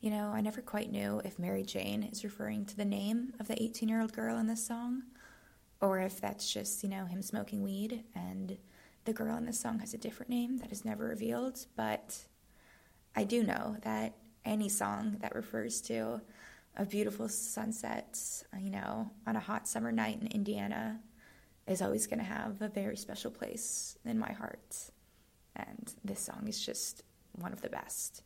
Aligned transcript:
You 0.00 0.10
know, 0.10 0.30
I 0.34 0.40
never 0.40 0.62
quite 0.62 0.90
knew 0.90 1.20
if 1.26 1.38
Mary 1.38 1.62
Jane 1.62 2.04
is 2.04 2.24
referring 2.24 2.64
to 2.66 2.76
the 2.76 2.86
name 2.86 3.34
of 3.38 3.48
the 3.48 3.62
18 3.62 3.86
year 3.86 4.00
old 4.00 4.14
girl 4.14 4.38
in 4.38 4.46
this 4.46 4.66
song, 4.66 5.02
or 5.78 5.98
if 5.98 6.22
that's 6.22 6.50
just, 6.50 6.82
you 6.82 6.88
know, 6.88 7.04
him 7.04 7.20
smoking 7.20 7.62
weed 7.62 8.04
and 8.14 8.56
the 9.04 9.12
girl 9.12 9.36
in 9.36 9.44
this 9.44 9.60
song 9.60 9.78
has 9.80 9.92
a 9.92 9.98
different 9.98 10.30
name 10.30 10.56
that 10.58 10.72
is 10.72 10.86
never 10.86 11.04
revealed. 11.04 11.66
But 11.76 12.18
I 13.14 13.24
do 13.24 13.42
know 13.42 13.76
that 13.82 14.16
any 14.42 14.70
song 14.70 15.18
that 15.20 15.34
refers 15.34 15.82
to 15.82 16.22
a 16.78 16.86
beautiful 16.86 17.28
sunset, 17.28 18.18
you 18.58 18.70
know, 18.70 19.10
on 19.26 19.36
a 19.36 19.40
hot 19.40 19.68
summer 19.68 19.92
night 19.92 20.18
in 20.18 20.28
Indiana 20.28 20.98
is 21.66 21.82
always 21.82 22.06
going 22.06 22.20
to 22.20 22.24
have 22.24 22.62
a 22.62 22.68
very 22.68 22.96
special 22.96 23.30
place 23.30 23.98
in 24.06 24.18
my 24.18 24.32
heart. 24.32 24.76
And 25.54 25.92
this 26.02 26.20
song 26.20 26.46
is 26.48 26.64
just 26.64 27.02
one 27.32 27.52
of 27.52 27.60
the 27.60 27.68
best. 27.68 28.22